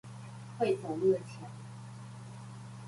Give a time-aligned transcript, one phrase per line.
[0.57, 1.47] 會走路的錢